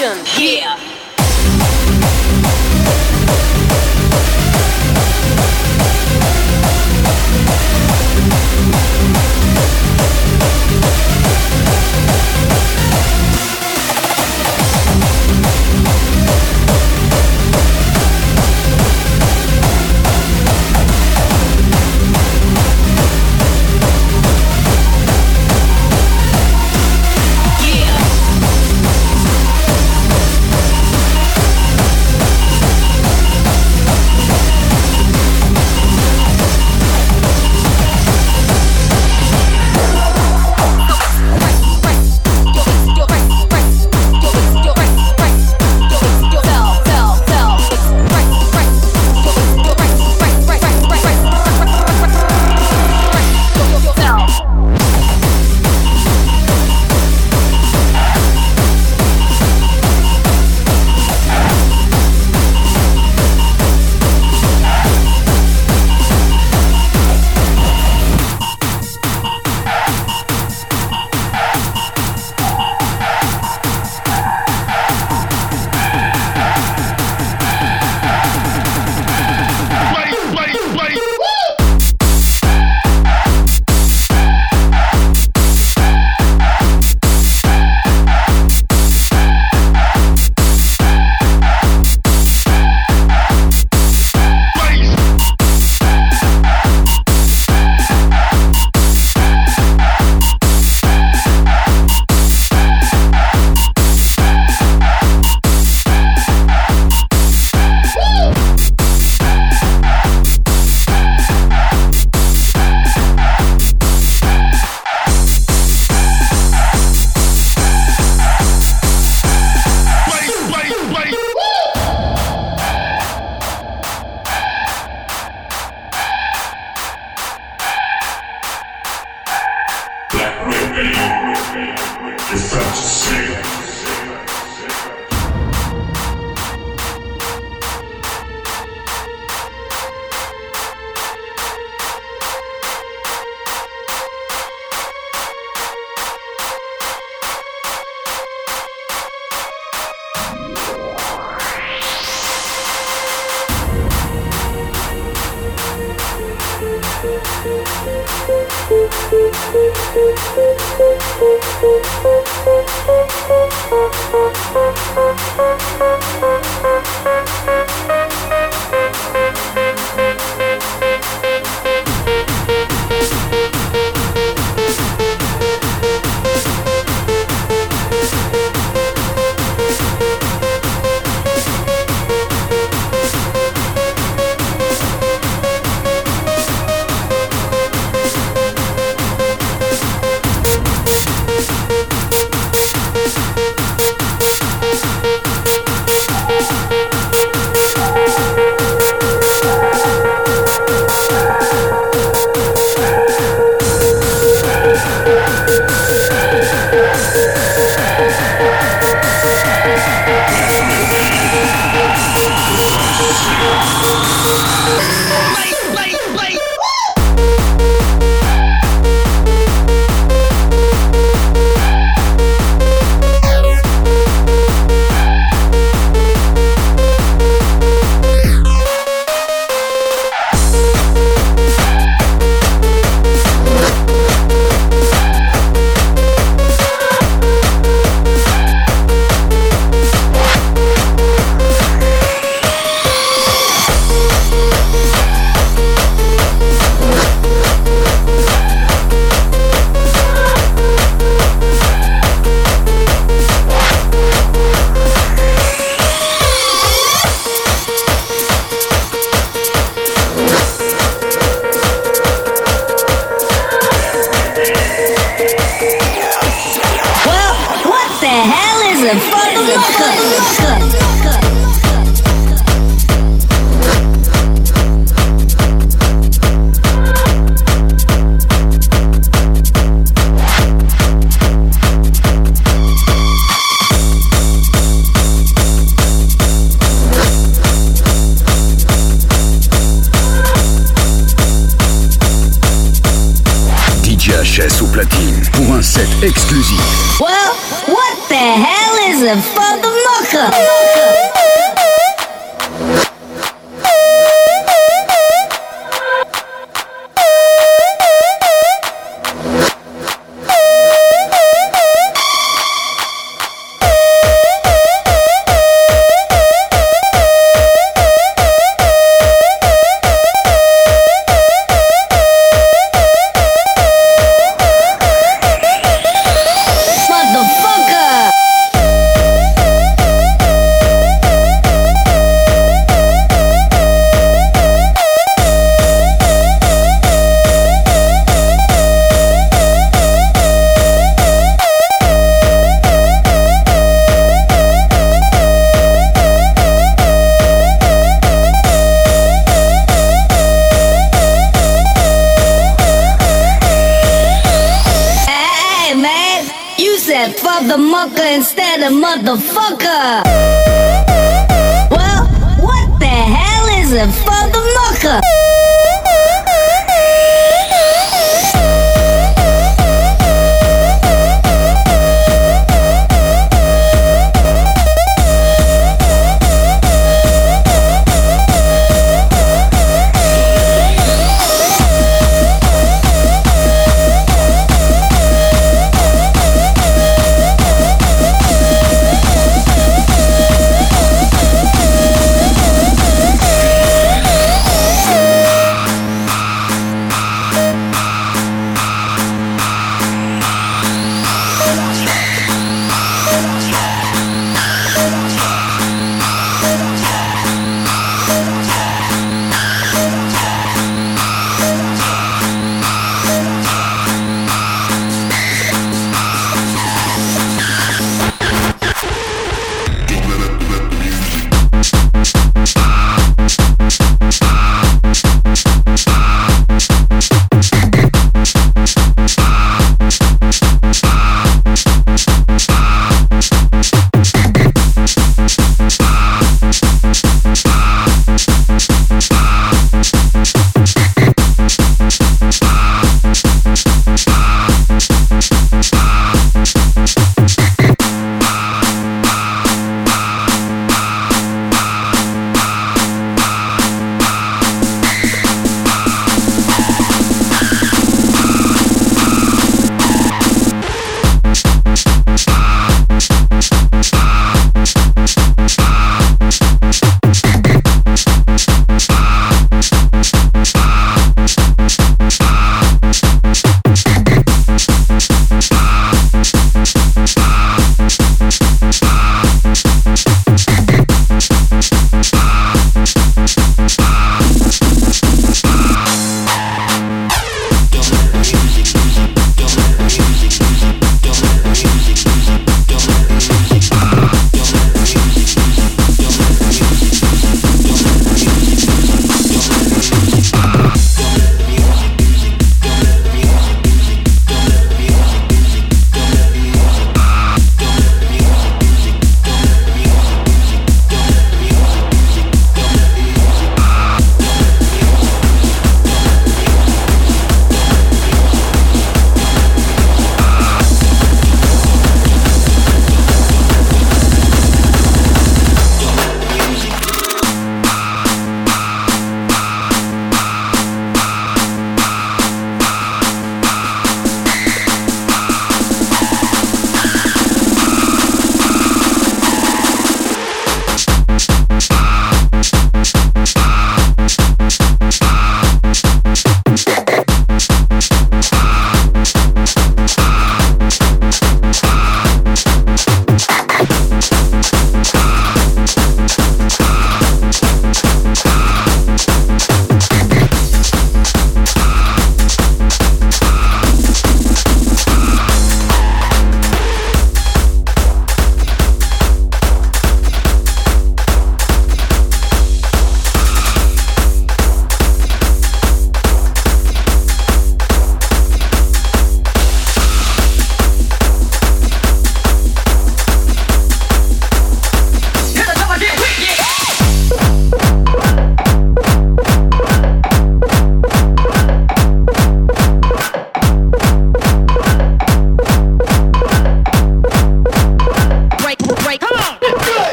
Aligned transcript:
Yeah. 0.00 0.71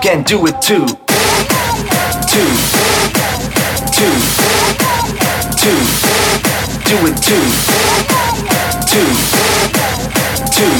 Can 0.00 0.22
do 0.22 0.46
it 0.46 0.62
too. 0.62 0.86
Two, 0.86 2.48
two, 3.96 4.14
two, 5.58 5.78
do 6.84 6.96
it 7.06 7.16
too. 7.20 7.44
Two, 8.86 9.08
two. 10.54 10.72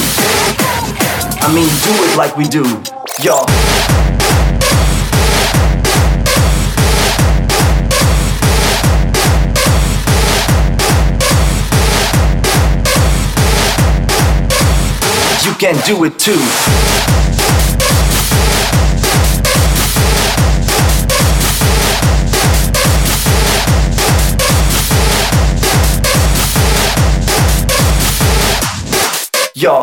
I 1.41 1.53
mean, 1.53 1.69
do 1.83 1.93
it 2.05 2.17
like 2.17 2.37
we 2.37 2.45
do, 2.45 2.63
y'all. 3.23 3.47
You 15.45 15.55
can 15.59 15.77
do 15.87 16.05
it 16.05 16.19
too. 16.19 17.28
Y'all. 29.61 29.83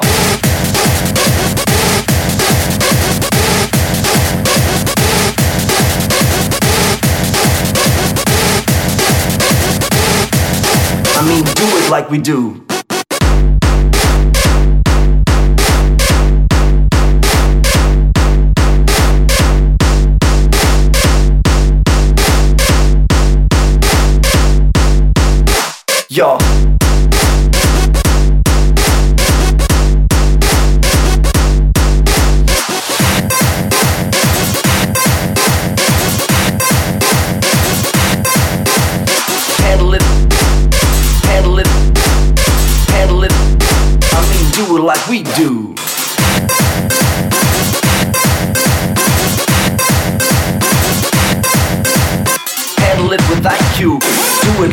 I 11.18 11.26
mean, 11.28 11.44
do 11.44 11.52
it 11.52 11.90
like 11.90 12.10
we 12.10 12.20
do. 12.20 12.66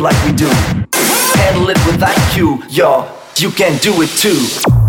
Like 0.02 0.24
we 0.24 0.32
do. 0.32 0.48
Handle 1.38 1.70
it 1.70 1.78
with 1.86 2.00
IQ. 2.00 2.76
Y'all, 2.76 3.08
you 3.36 3.50
can 3.50 3.78
do 3.78 4.02
it 4.02 4.10
too. 4.10 4.81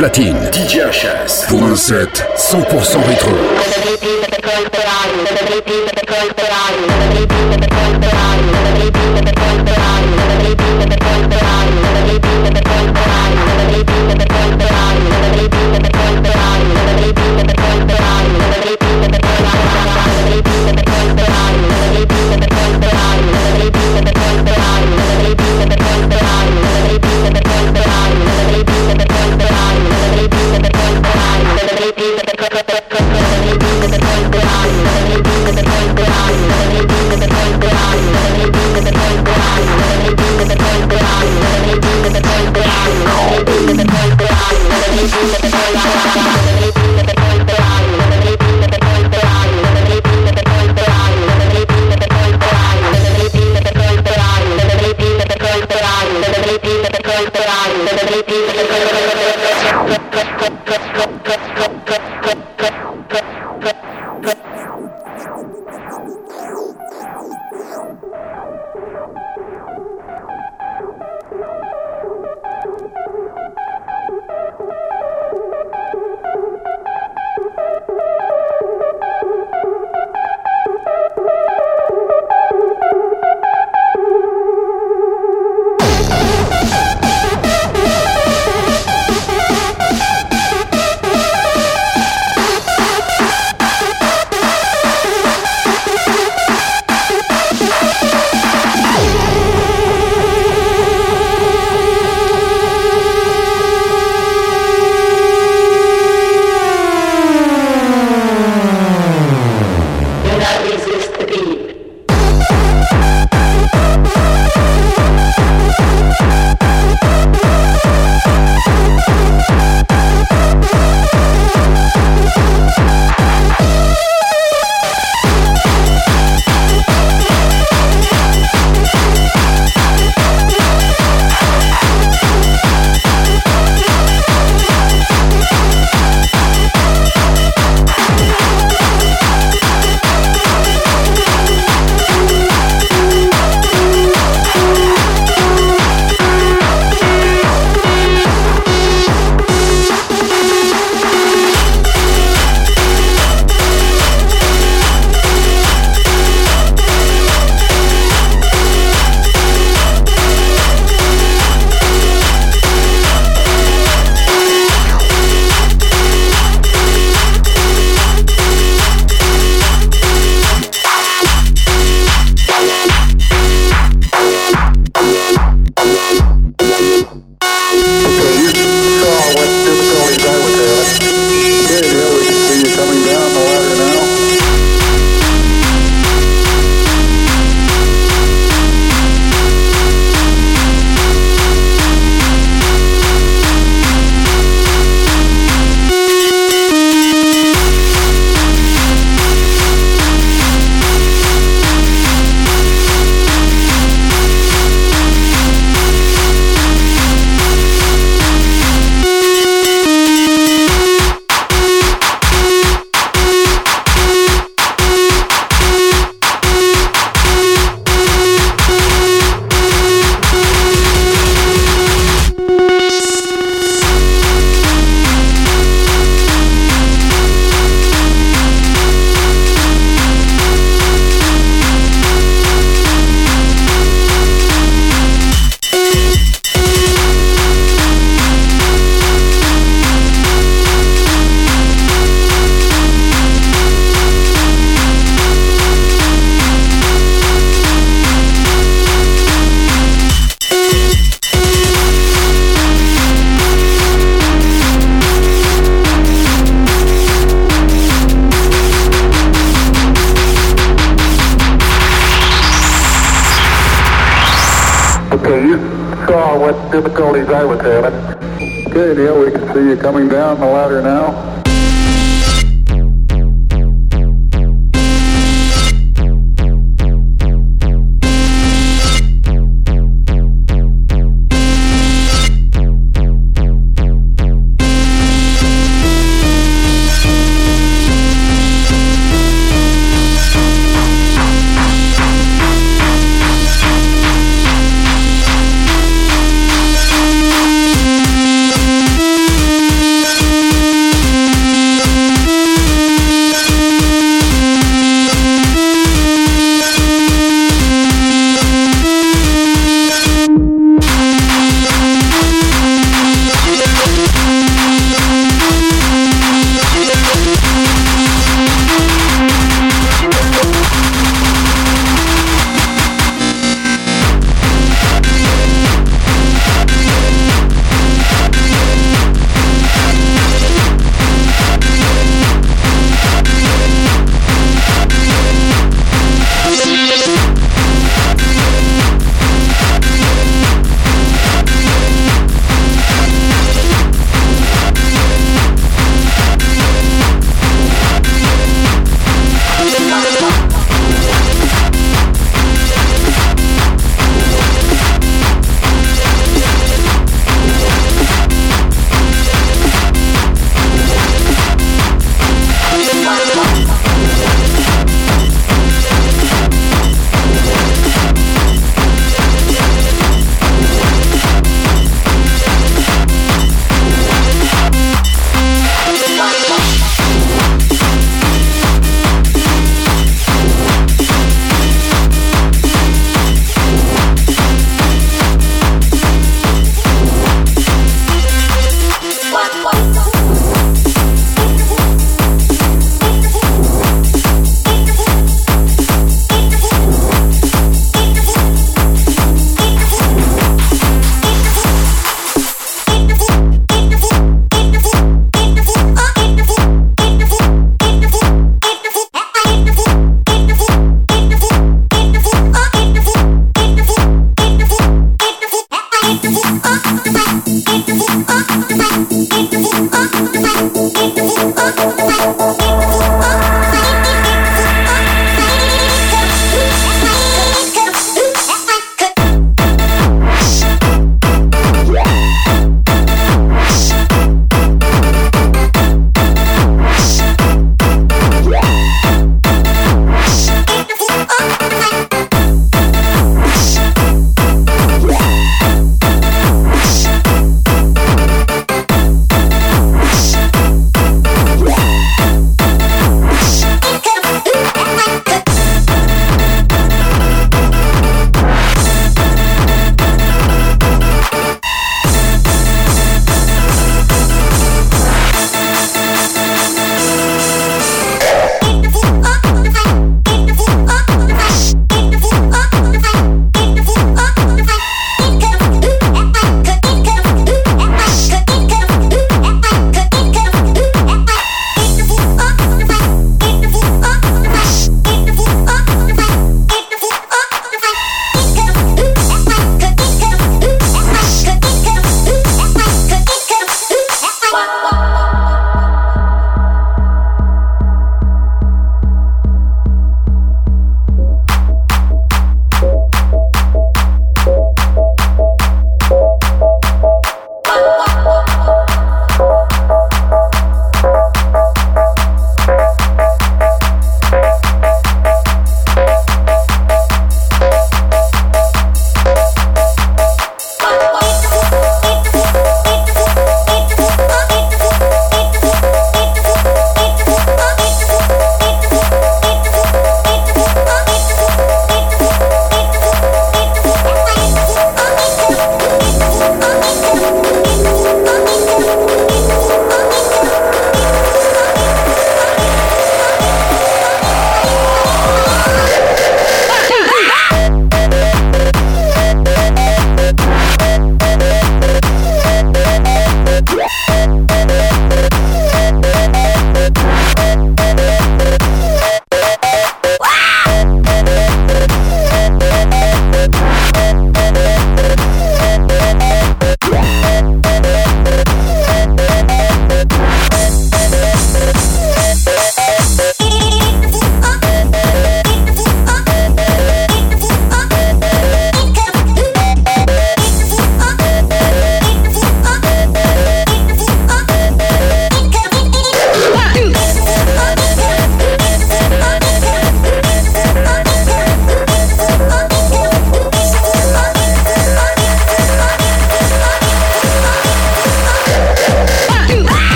Platine, 0.00 0.50
DJ 0.50 0.78
HS 0.78 1.46
pour 1.46 1.62
un 1.62 1.76
set 1.76 2.24
100% 2.34 3.04
rétro. 3.06 3.59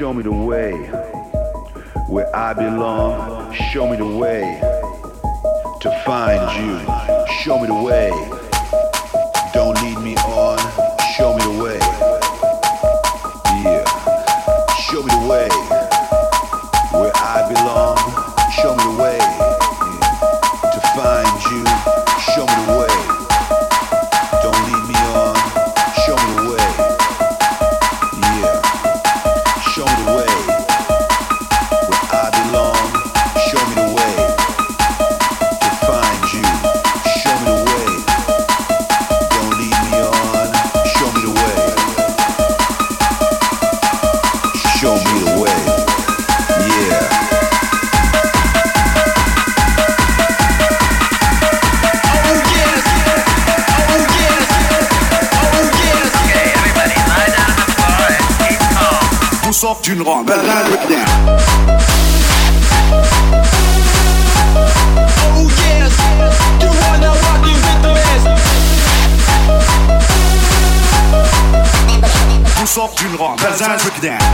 show 0.00 0.14
me 0.14 0.22
the 0.22 0.32
way. 0.32 0.72
Where 2.08 2.34
I 2.34 2.54
belong, 2.54 3.52
show 3.52 3.86
me 3.86 3.98
the 3.98 4.06
way. 4.06 4.58
To 5.82 6.02
find 6.06 6.40
you, 6.56 6.78
show 7.42 7.60
me 7.60 7.66
the 7.66 7.74
way. 7.74 8.08
Don't 9.52 9.74
lead 9.82 9.98
me 9.98 10.16
on, 10.16 10.58
show 11.18 11.36
me 11.36 11.42
the 11.44 11.62
way. 11.62 11.78
Yeah, 13.62 13.84
show 14.88 15.02
me 15.02 15.10
the 15.10 15.28
way. 15.28 15.59
Zandvoort 73.60 74.00
down. 74.00 74.29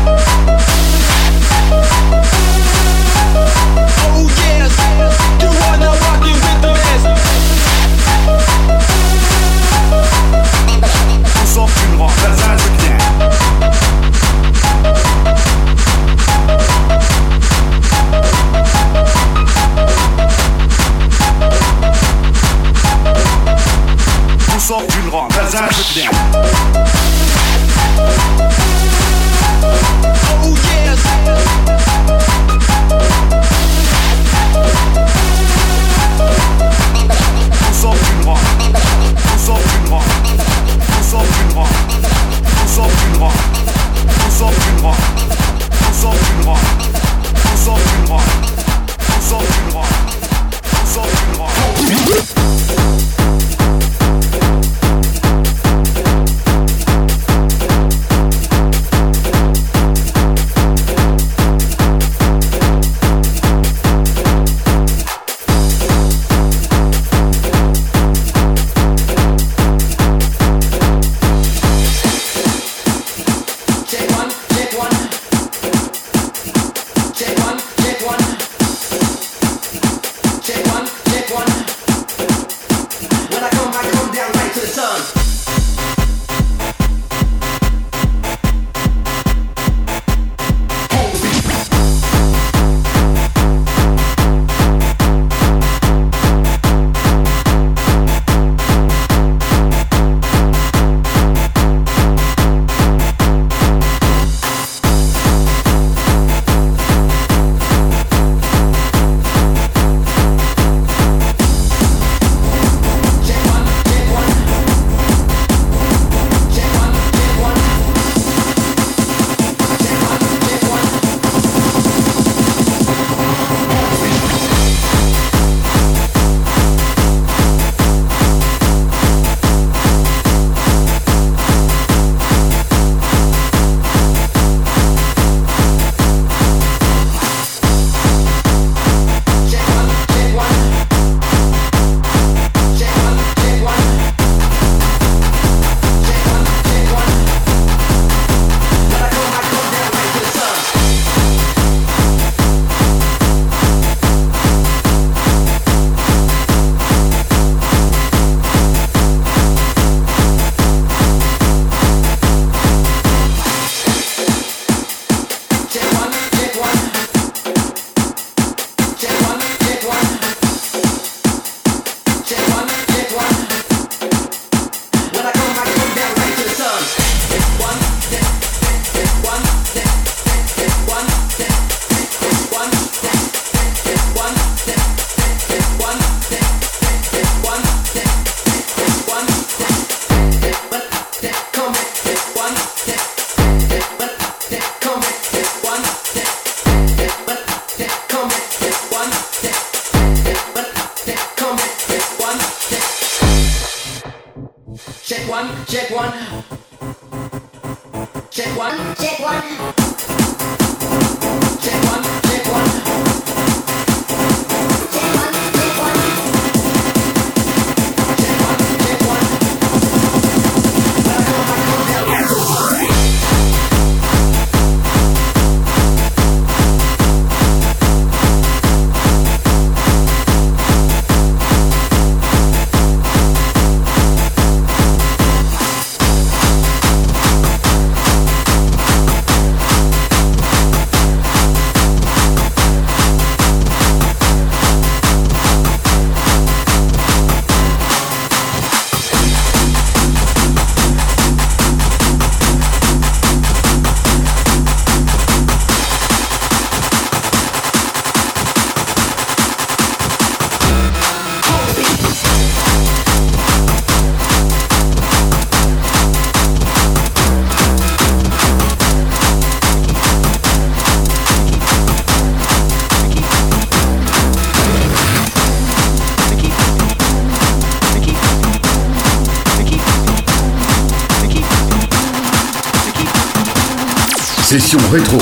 Rétro 284.91 285.19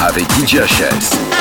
avec 0.00 0.24
DJ 0.32 0.56
HS. 0.56 1.33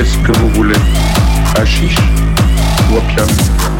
Qu'est-ce 0.00 0.16
que 0.20 0.32
vous 0.38 0.48
voulez? 0.54 0.78
Hashish 1.58 1.98
Ou 2.90 2.96
opium? 2.96 3.79